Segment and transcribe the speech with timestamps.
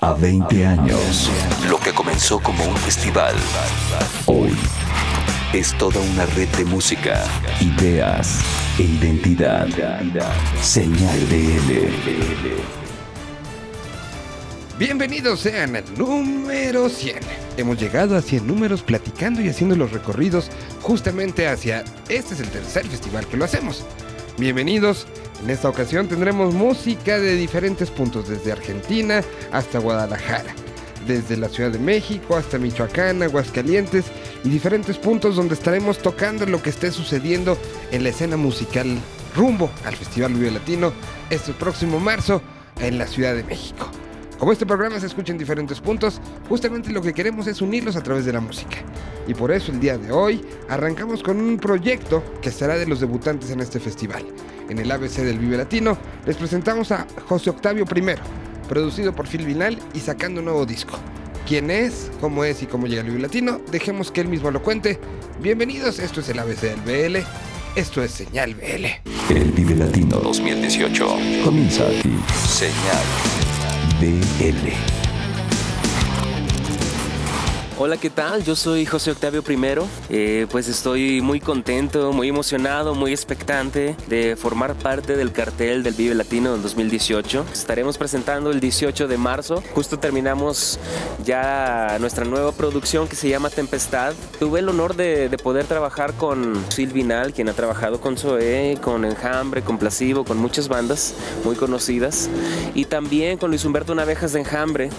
[0.00, 1.30] a 20 años.
[1.68, 3.34] Lo que comenzó como un festival,
[4.26, 4.56] hoy
[5.52, 7.22] es toda una red de música,
[7.60, 8.40] ideas
[8.78, 9.68] e identidad.
[10.62, 12.80] Señal BL.
[14.78, 17.18] Bienvenidos sean al número 100.
[17.58, 21.84] Hemos llegado a 100 números platicando y haciendo los recorridos justamente hacia...
[22.08, 23.84] Este es el tercer festival que lo hacemos.
[24.38, 25.06] Bienvenidos.
[25.42, 29.22] En esta ocasión tendremos música de diferentes puntos, desde Argentina
[29.52, 30.54] hasta Guadalajara,
[31.06, 34.06] desde la Ciudad de México hasta Michoacán, Aguascalientes
[34.44, 37.58] y diferentes puntos donde estaremos tocando lo que esté sucediendo
[37.90, 38.98] en la escena musical
[39.34, 40.92] rumbo al Festival Vive Latino
[41.30, 42.42] este próximo marzo
[42.80, 43.90] en la Ciudad de México.
[44.40, 46.18] Como este programa se escucha en diferentes puntos,
[46.48, 48.78] justamente lo que queremos es unirlos a través de la música.
[49.28, 50.40] Y por eso el día de hoy
[50.70, 54.24] arrancamos con un proyecto que será de los debutantes en este festival.
[54.70, 59.44] En el ABC del Vive Latino les presentamos a José Octavio I, producido por Phil
[59.44, 60.96] Vinal y sacando un nuevo disco.
[61.46, 62.10] ¿Quién es?
[62.18, 63.60] ¿Cómo es y cómo llega al Vive Latino?
[63.70, 64.98] Dejemos que él mismo lo cuente.
[65.42, 67.18] Bienvenidos, esto es el ABC del BL.
[67.76, 69.34] Esto es Señal BL.
[69.34, 71.08] El Vive Latino 2018
[71.44, 72.16] comienza aquí.
[72.48, 73.39] Señal
[74.00, 74.99] BL.
[77.82, 78.44] Hola, ¿qué tal?
[78.44, 79.58] Yo soy José Octavio I.
[80.10, 85.94] Eh, pues estoy muy contento, muy emocionado, muy expectante de formar parte del cartel del
[85.94, 87.46] Vive Latino en 2018.
[87.50, 89.62] Estaremos presentando el 18 de marzo.
[89.72, 90.78] Justo terminamos
[91.24, 94.12] ya nuestra nueva producción que se llama Tempestad.
[94.38, 99.06] Tuve el honor de, de poder trabajar con Silvinal, quien ha trabajado con Zoe, con
[99.06, 101.14] Enjambre, con con muchas bandas
[101.44, 102.28] muy conocidas.
[102.74, 104.90] Y también con Luis Humberto Navejas de Enjambre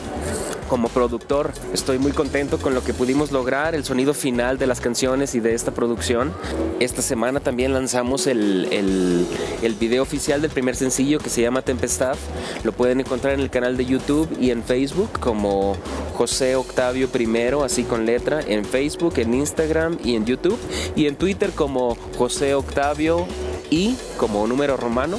[0.72, 1.52] como productor.
[1.74, 5.42] Estoy muy contento con lo que pudimos lograr, el sonido final de las canciones y
[5.42, 6.32] de esta producción.
[6.80, 9.28] Esta semana también lanzamos el, el,
[9.64, 12.16] el video oficial del primer sencillo que se llama Tempestad.
[12.64, 15.76] Lo pueden encontrar en el canal de YouTube y en Facebook como
[16.16, 17.28] José Octavio I,
[17.66, 20.58] así con letra, en Facebook, en Instagram y en YouTube.
[20.96, 23.28] Y en Twitter como José Octavio
[23.70, 25.18] y como número romano.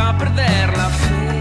[0.00, 1.39] ¿Vas a perder la fe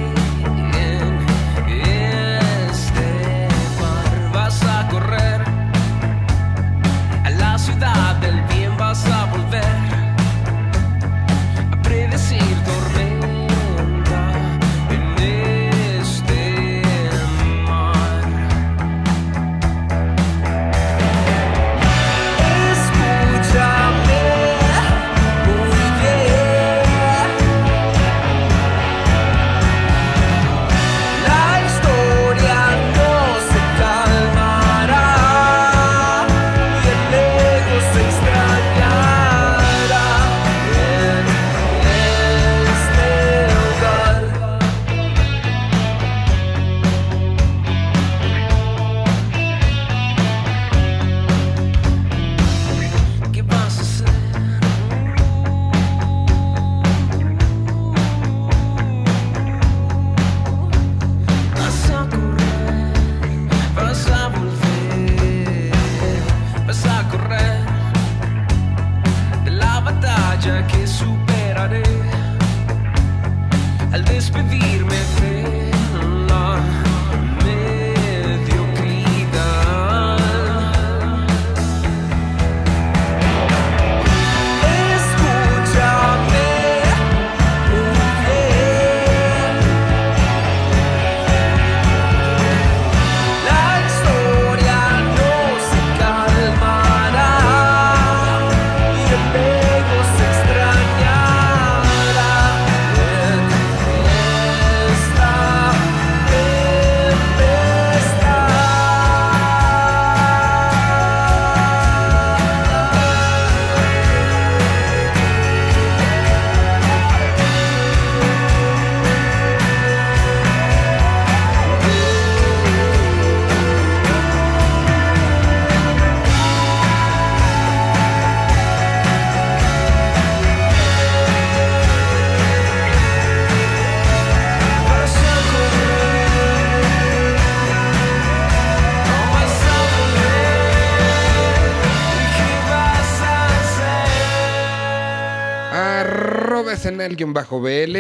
[146.80, 147.98] Arroba escenal-BL,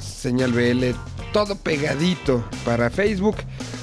[0.00, 0.86] señal BL,
[1.32, 3.36] todo pegadito para Facebook.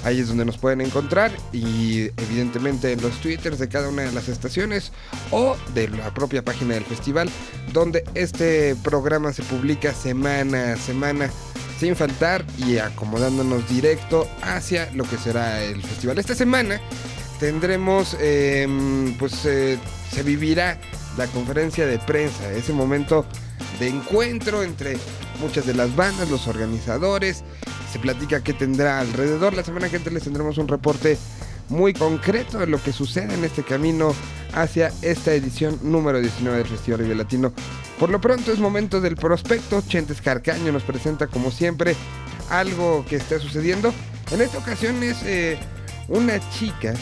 [0.03, 4.11] Ahí es donde nos pueden encontrar y evidentemente en los twitters de cada una de
[4.11, 4.91] las estaciones
[5.31, 7.29] o de la propia página del festival
[7.71, 11.29] donde este programa se publica semana a semana
[11.79, 16.17] sin faltar y acomodándonos directo hacia lo que será el festival.
[16.17, 16.81] Esta semana
[17.39, 19.79] tendremos, em, pues eh,
[20.11, 20.77] se vivirá
[21.17, 23.25] la conferencia de prensa, ese momento
[23.79, 24.97] de encuentro entre
[25.39, 27.43] muchas de las bandas, los organizadores,
[27.91, 29.53] se platica qué tendrá alrededor.
[29.53, 31.17] La semana que entra les tendremos un reporte
[31.69, 34.13] muy concreto de lo que sucede en este camino
[34.53, 37.53] hacia esta edición número 19 del Festival Vive Latino.
[37.99, 39.81] Por lo pronto es momento del prospecto.
[39.87, 41.95] Chentes Carcaño nos presenta como siempre
[42.49, 43.93] algo que está sucediendo.
[44.31, 45.57] En esta ocasión es eh,
[46.07, 46.93] una chica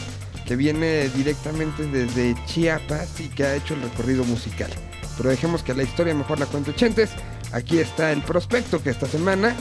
[0.46, 4.70] que viene directamente desde Chiapas y que ha hecho el recorrido musical.
[5.16, 7.10] Pero dejemos que la historia mejor la cuente Chentes.
[7.52, 9.54] Aquí está el prospecto que esta semana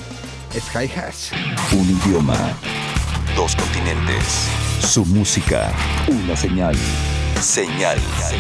[0.55, 1.31] es High Hash.
[1.73, 2.37] Un idioma,
[3.35, 4.47] dos continentes,
[4.81, 5.71] su música,
[6.07, 6.75] una señal.
[7.41, 7.99] Señal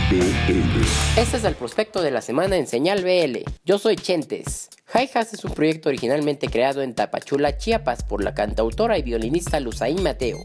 [0.09, 1.19] BL.
[1.19, 3.39] Este es el prospecto de la semana en Señal BL.
[3.65, 4.69] Yo soy Chentes.
[4.93, 9.59] Hi Has es un proyecto originalmente creado en Tapachula, Chiapas, por la cantautora y violinista
[9.59, 10.37] Luzaín Mateo.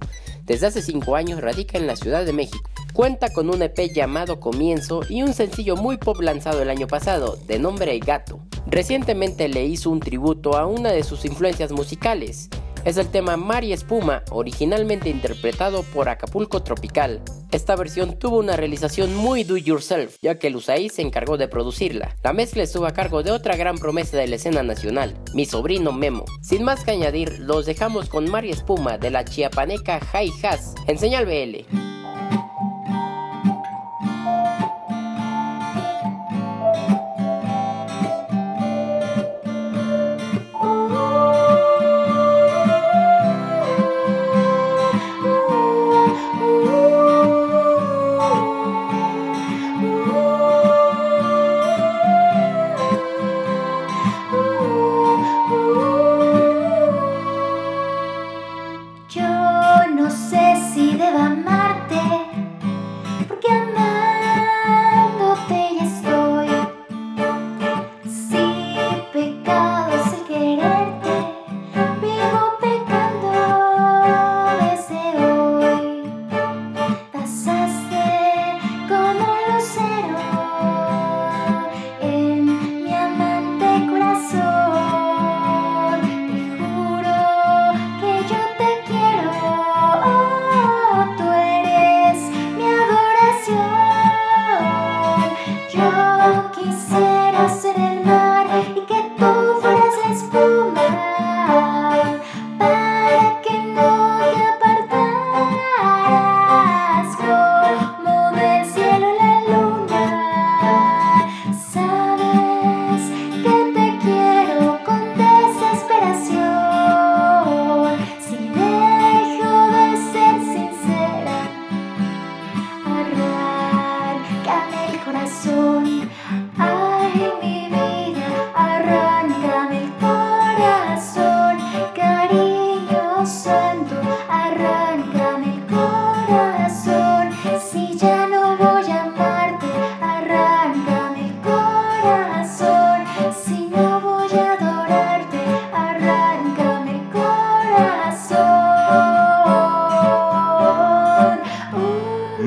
[0.49, 2.71] Desde hace 5 años radica en la Ciudad de México.
[2.95, 7.39] Cuenta con un EP llamado Comienzo y un sencillo muy pop lanzado el año pasado,
[7.47, 8.41] de nombre Gato.
[8.67, 12.49] Recientemente le hizo un tributo a una de sus influencias musicales,
[12.88, 17.20] es el tema Mar y Espuma, originalmente interpretado por Acapulco Tropical.
[17.50, 22.17] Esta versión tuvo una realización muy do yourself, ya que Lusaí se encargó de producirla.
[22.25, 25.93] La mezcla estuvo a cargo de otra gran promesa de la escena nacional, mi sobrino
[25.93, 26.25] Memo.
[26.40, 30.75] Sin más que añadir, los dejamos con Mar y Espuma de la chiapaneca High Has
[30.87, 31.98] en Señal BL.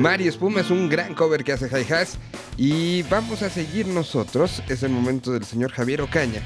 [0.04, 2.18] Es un gran cover que hace Hi Has
[2.56, 4.60] y vamos a seguir nosotros.
[4.68, 6.42] Es el momento del señor Javier Ocaña,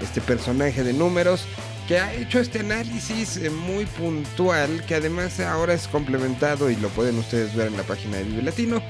[0.00, 1.44] este personaje de números
[1.86, 6.88] que ha hecho este análisis eh, muy puntual que además ahora es complementado y lo
[6.88, 8.82] pueden ustedes ver en la página de Vive Latino.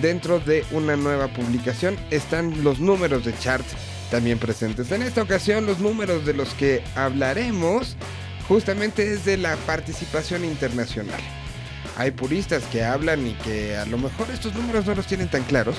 [0.00, 3.64] Dentro de una nueva publicación están los números de chart
[4.10, 4.90] también presentes.
[4.90, 7.96] En esta ocasión los números de los que hablaremos
[8.48, 11.20] justamente es de la participación internacional
[11.96, 15.42] hay puristas que hablan y que a lo mejor estos números no los tienen tan
[15.44, 15.76] claros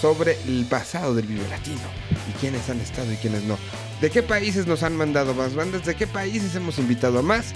[0.00, 1.80] sobre el pasado del Vive Latino
[2.28, 3.58] y quiénes han estado y quiénes no.
[4.00, 5.84] ¿De qué países nos han mandado más bandas?
[5.84, 7.54] ¿De qué países hemos invitado a más?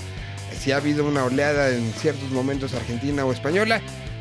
[0.59, 3.81] Si ha habido una oleada en ciertos momentos argentina o española,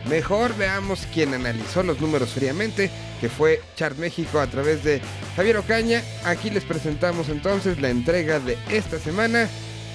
[0.10, 2.92] mejor veamos quién analizó los números fríamente,
[3.22, 5.02] que fue Chart México a través de
[5.36, 6.02] Javier Ocaña.
[6.26, 9.48] Aquí les presentamos entonces la entrega de esta semana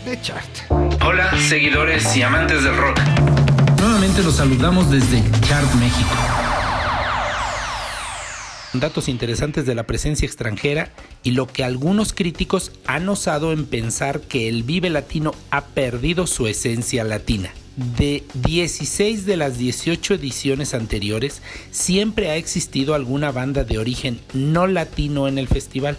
[0.07, 0.51] de Chart.
[1.05, 3.22] Hola, seguidores y amantes del rock.
[3.83, 6.09] Nuevamente los saludamos desde Chart México.
[8.75, 10.93] Datos interesantes de la presencia extranjera
[11.25, 16.29] y lo que algunos críticos han osado en pensar que el Vive Latino ha perdido
[16.29, 17.51] su esencia latina.
[17.99, 24.69] de 16 de las 18 ediciones anteriores, siempre ha existido alguna banda de origen no
[24.69, 25.99] latino en el festival.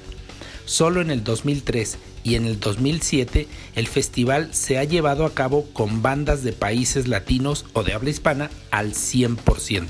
[0.65, 5.65] Solo en el 2003 y en el 2007 el festival se ha llevado a cabo
[5.73, 9.85] con bandas de países latinos o de habla hispana al 100%.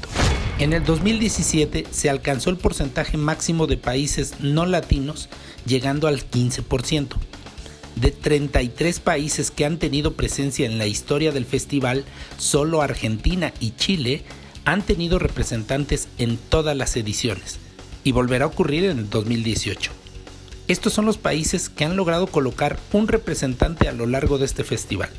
[0.60, 5.30] En el 2017 se alcanzó el porcentaje máximo de países no latinos
[5.66, 7.16] llegando al 15%.
[7.96, 12.06] De 33 países que han tenido presencia en la historia del festival,
[12.38, 14.24] solo Argentina y Chile
[14.66, 17.60] han tenido representantes en todas las ediciones
[18.04, 20.03] y volverá a ocurrir en el 2018.
[20.74, 24.64] Estos son los países que han logrado colocar un representante a lo largo de este
[24.64, 25.12] festival.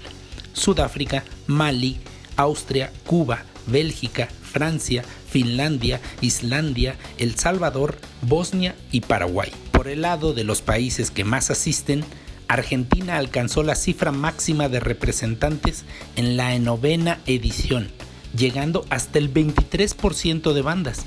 [0.53, 2.01] Sudáfrica, Mali,
[2.35, 9.53] Austria, Cuba, Bélgica, Francia, Finlandia, Islandia, El Salvador, Bosnia y Paraguay.
[9.71, 12.05] Por el lado de los países que más asisten,
[12.49, 15.85] Argentina alcanzó la cifra máxima de representantes
[16.17, 17.93] en la novena edición,
[18.37, 21.05] llegando hasta el 23% de bandas,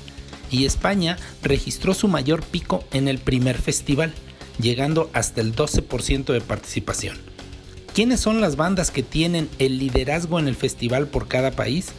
[0.50, 4.14] y España registró su mayor pico en el primer festival,
[4.58, 7.16] llegando hasta el 12% de participación.
[7.94, 11.92] ¿Quiénes son las bandas que tienen el liderazgo en el festival por cada país?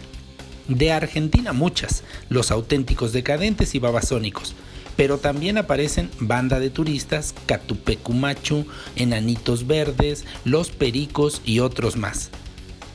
[0.70, 4.54] De Argentina muchas, los auténticos decadentes y babasónicos,
[4.96, 12.30] pero también aparecen Banda de Turistas, Catupecumachu, Enanitos Verdes, Los Pericos y otros más.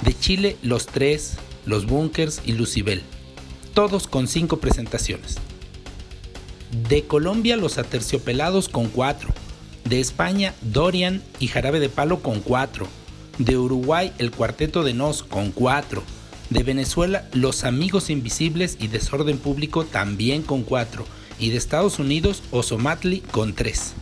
[0.05, 1.35] De Chile, Los Tres,
[1.67, 3.03] Los Bunkers y Lucibel,
[3.75, 5.37] todos con cinco presentaciones.
[6.89, 9.35] De Colombia, Los Aterciopelados con cuatro.
[9.85, 12.89] De España, Dorian y Jarabe de Palo con cuatro.
[13.39, 16.03] De Uruguay, el Cuarteto de Nos con cuatro.
[16.51, 21.05] De Venezuela, Los Amigos Invisibles y Desorden Público también con cuatro.
[21.39, 23.95] Y de Estados Unidos, Osomatli con tres.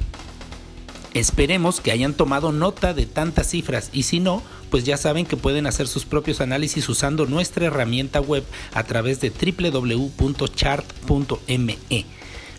[1.14, 5.36] Esperemos que hayan tomado nota de tantas cifras y si no, pues ya saben que
[5.36, 10.06] pueden hacer sus propios análisis usando nuestra herramienta web a través de www.chart.me.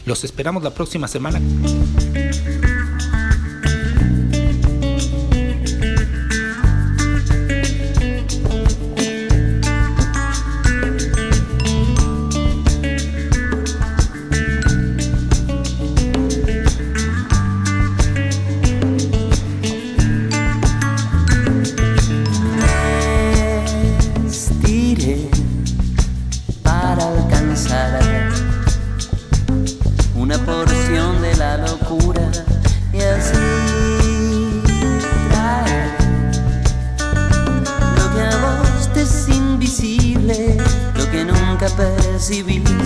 [0.05, 1.41] Los esperamos la próxima semana.
[42.23, 42.82] Percibiste,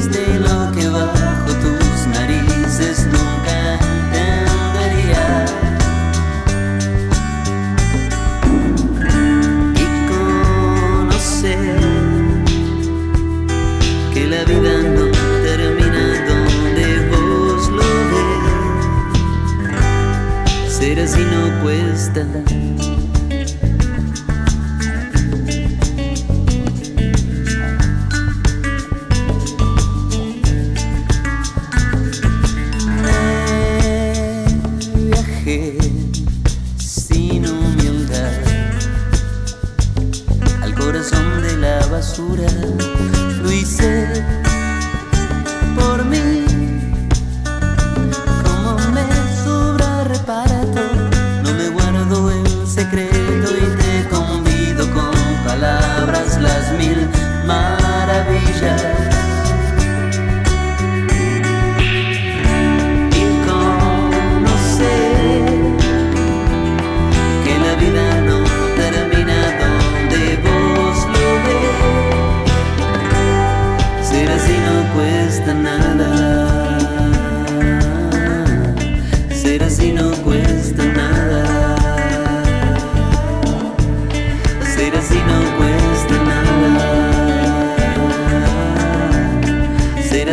[41.10, 42.48] corazón de la basura.
[43.42, 43.52] Lo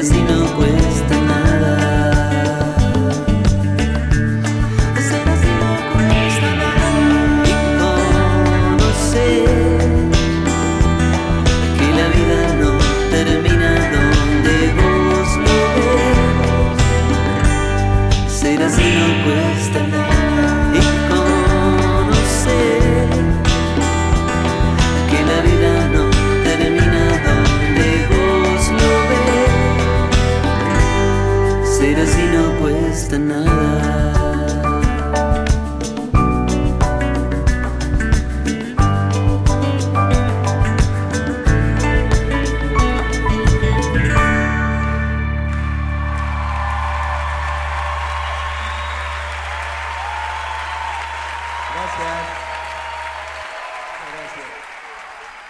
[0.04, 0.73] así no cuesta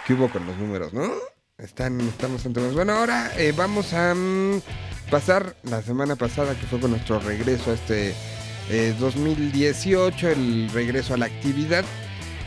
[0.05, 1.11] ¿Qué hubo con los números, no?
[1.57, 2.73] Están, estamos ante más.
[2.75, 4.61] Bueno, ahora eh, vamos a mm,
[5.09, 8.13] pasar la semana pasada, que fue con nuestro regreso a este
[8.69, 11.83] eh, 2018, el regreso a la actividad.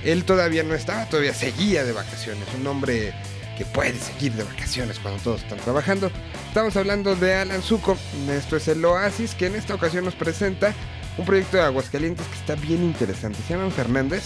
[0.05, 2.47] Él todavía no estaba, todavía seguía de vacaciones.
[2.61, 3.13] Un hombre
[3.57, 6.13] que puede seguir de vacaciones cuando todos están trabajando.
[6.47, 7.99] Estamos hablando de Alan Zuko.
[8.31, 10.73] Esto es el Oasis, que en esta ocasión nos presenta
[11.19, 13.41] un proyecto de Aguascalientes que está bien interesante.
[13.49, 14.23] Se llama Fernández,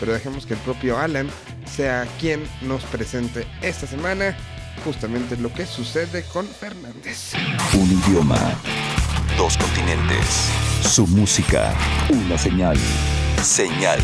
[0.00, 1.28] pero dejemos que el propio Alan
[1.66, 4.36] sea quien nos presente esta semana
[4.84, 7.32] justamente lo que sucede con Fernández.
[7.74, 8.38] Un idioma.
[9.36, 10.50] Dos continentes.
[10.82, 11.74] Su música.
[12.10, 12.76] Una señal.
[13.42, 14.00] Señal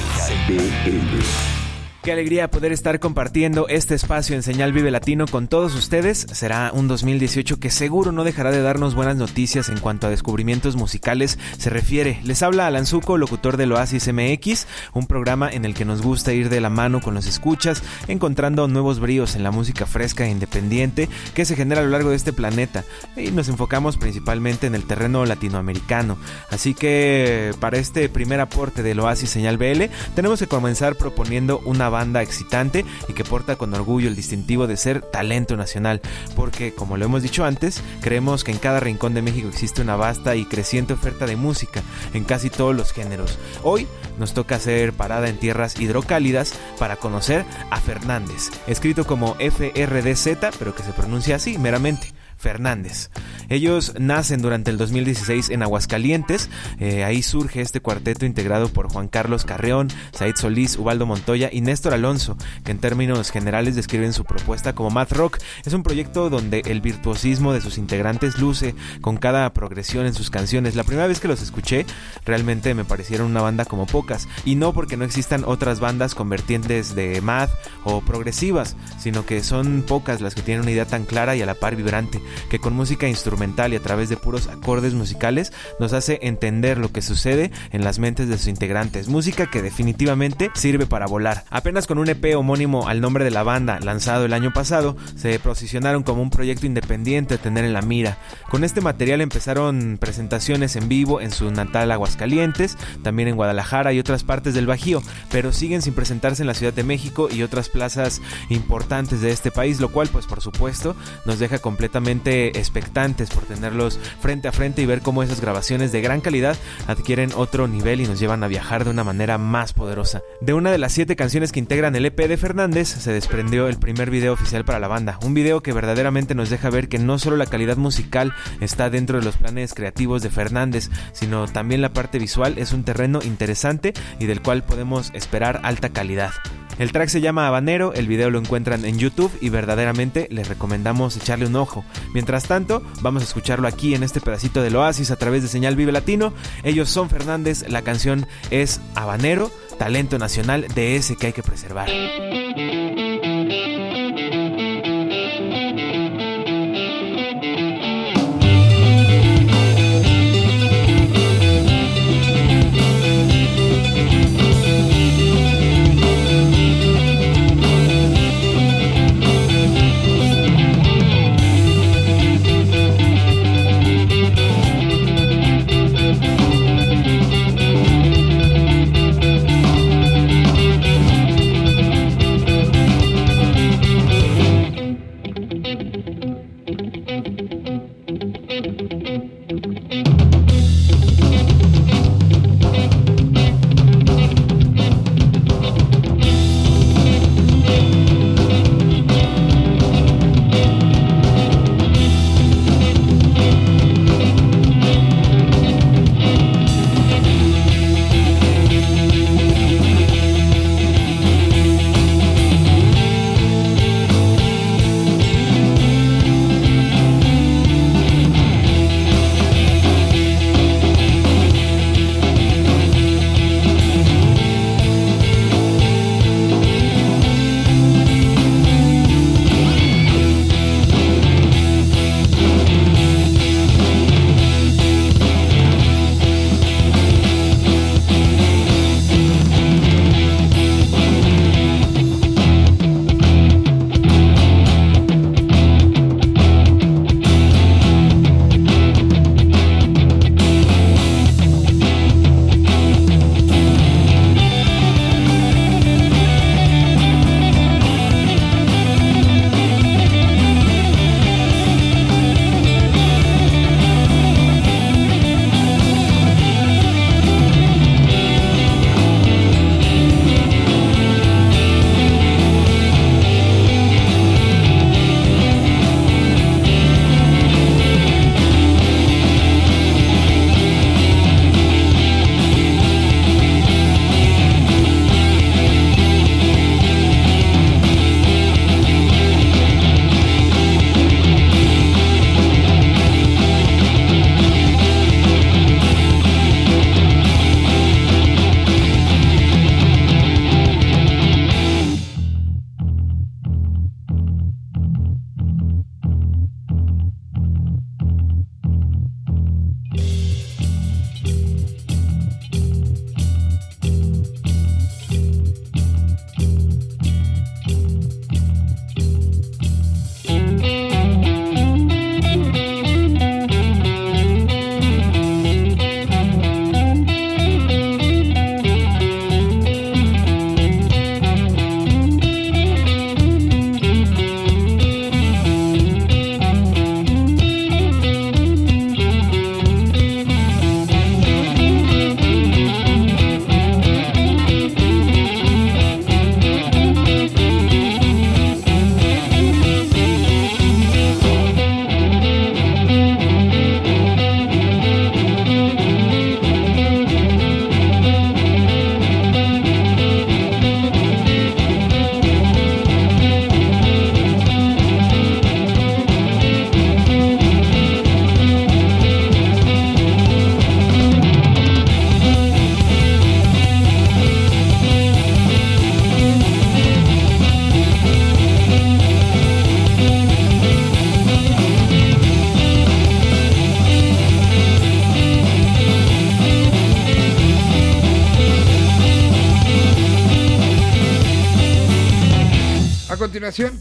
[0.49, 1.60] BL.
[2.03, 6.27] Qué alegría poder estar compartiendo este espacio en Señal Vive Latino con todos ustedes.
[6.33, 10.77] Será un 2018 que seguro no dejará de darnos buenas noticias en cuanto a descubrimientos
[10.77, 12.19] musicales se refiere.
[12.25, 16.33] Les habla Alan Zuko, locutor del Oasis MX, un programa en el que nos gusta
[16.33, 20.31] ir de la mano con los escuchas, encontrando nuevos bríos en la música fresca e
[20.31, 22.83] independiente que se genera a lo largo de este planeta.
[23.15, 26.17] Y nos enfocamos principalmente en el terreno latinoamericano.
[26.51, 31.90] Así que para este primer aporte del Oasis Señal BL, tenemos que comenzar proponiendo una
[31.91, 36.01] banda excitante y que porta con orgullo el distintivo de ser talento nacional,
[36.35, 39.97] porque como lo hemos dicho antes, creemos que en cada rincón de México existe una
[39.97, 41.83] vasta y creciente oferta de música
[42.15, 43.39] en casi todos los géneros.
[43.63, 43.87] Hoy
[44.19, 50.75] nos toca hacer parada en tierras hidrocálidas para conocer a Fernández, escrito como FRDZ, pero
[50.75, 52.20] que se pronuncia así meramente.
[52.41, 53.11] Fernández.
[53.49, 56.49] Ellos nacen durante el 2016 en Aguascalientes.
[56.79, 61.61] Eh, ahí surge este cuarteto integrado por Juan Carlos Carreón, Said Solís, Ubaldo Montoya y
[61.61, 65.39] Néstor Alonso, que en términos generales describen su propuesta como math rock.
[65.65, 70.31] Es un proyecto donde el virtuosismo de sus integrantes luce con cada progresión en sus
[70.31, 70.77] canciones.
[70.77, 71.85] La primera vez que los escuché,
[72.25, 74.29] realmente me parecieron una banda como pocas.
[74.45, 77.51] Y no porque no existan otras bandas con vertientes de math
[77.85, 81.47] o progresivas, sino que son pocas las que tienen una idea tan clara y a
[81.47, 85.93] la par vibrante que con música instrumental y a través de puros acordes musicales nos
[85.93, 89.09] hace entender lo que sucede en las mentes de sus integrantes.
[89.09, 91.45] Música que definitivamente sirve para volar.
[91.51, 95.39] Apenas con un EP homónimo al nombre de la banda lanzado el año pasado, se
[95.39, 98.19] posicionaron como un proyecto independiente a tener en la mira.
[98.51, 103.99] Con este material empezaron presentaciones en vivo en su natal Aguascalientes, también en Guadalajara y
[103.99, 107.69] otras partes del Bajío, pero siguen sin presentarse en la Ciudad de México y otras
[107.69, 113.45] plazas importantes de este país, lo cual pues por supuesto nos deja completamente expectantes por
[113.45, 116.57] tenerlos frente a frente y ver cómo esas grabaciones de gran calidad
[116.87, 120.23] adquieren otro nivel y nos llevan a viajar de una manera más poderosa.
[120.41, 123.79] De una de las siete canciones que integran el EP de Fernández se desprendió el
[123.79, 127.19] primer video oficial para la banda, un video que verdaderamente nos deja ver que no
[127.19, 131.93] solo la calidad musical está dentro de los planes creativos de Fernández, sino también la
[131.93, 136.33] parte visual es un terreno interesante y del cual podemos esperar alta calidad.
[136.79, 141.17] El track se llama Habanero, el video lo encuentran en YouTube y verdaderamente les recomendamos
[141.17, 141.85] echarle un ojo.
[142.15, 145.77] Mientras tanto, vamos a escucharlo aquí en este pedacito del Oasis a través de Señal
[145.77, 146.33] Vive Latino.
[146.63, 151.89] Ellos son Fernández, la canción es Habanero, talento nacional de ese que hay que preservar.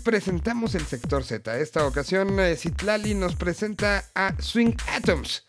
[0.03, 1.57] Presentamos el sector Z.
[1.59, 5.45] Esta ocasión eh, Citlali nos presenta a Swing Atoms.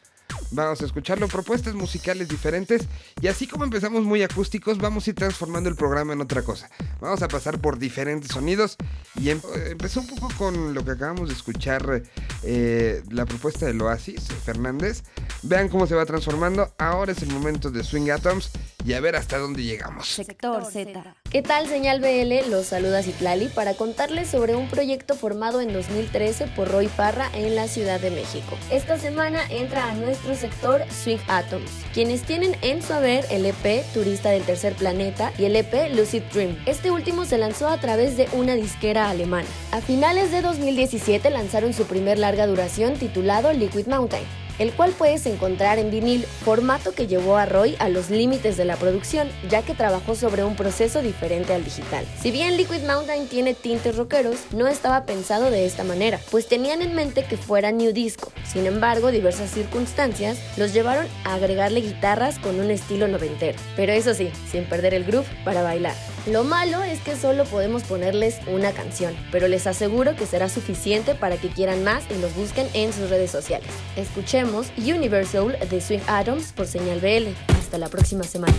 [0.52, 2.82] Vamos a escucharlo, propuestas musicales diferentes
[3.20, 6.70] y así como empezamos muy acústicos, vamos a ir transformando el programa en otra cosa.
[7.00, 8.76] Vamos a pasar por diferentes sonidos
[9.16, 12.02] y em- empezó un poco con lo que acabamos de escuchar,
[12.44, 15.02] eh, la propuesta del Oasis, Fernández.
[15.42, 16.74] Vean cómo se va transformando.
[16.78, 18.50] Ahora es el momento de Swing Atoms
[18.84, 20.06] y a ver hasta dónde llegamos.
[20.08, 21.16] Sector Z.
[21.30, 22.50] ¿Qué tal, señal BL?
[22.50, 27.54] Los saluda Citlali para contarles sobre un proyecto formado en 2013 por Roy Parra en
[27.54, 28.58] la Ciudad de México.
[28.72, 33.84] Esta semana entra a nuestro sector Swing Atoms, quienes tienen en su haber el EP
[33.94, 36.58] Turista del Tercer Planeta y el EP Lucid Dream.
[36.66, 39.46] Este último se lanzó a través de una disquera alemana.
[39.70, 44.24] A finales de 2017 lanzaron su primer larga duración titulado Liquid Mountain
[44.60, 48.66] el cual puedes encontrar en vinil, formato que llevó a Roy a los límites de
[48.66, 52.04] la producción, ya que trabajó sobre un proceso diferente al digital.
[52.20, 56.82] Si bien Liquid Mountain tiene tintes rockeros, no estaba pensado de esta manera, pues tenían
[56.82, 58.30] en mente que fuera new disco.
[58.44, 64.12] Sin embargo, diversas circunstancias los llevaron a agregarle guitarras con un estilo noventero, pero eso
[64.12, 65.94] sí, sin perder el groove para bailar.
[66.26, 71.14] Lo malo es que solo podemos ponerles una canción, pero les aseguro que será suficiente
[71.14, 73.68] para que quieran más y los busquen en sus redes sociales.
[73.96, 77.28] Escuchemos Universal de Swing Atoms por Señal BL.
[77.58, 78.54] Hasta la próxima semana.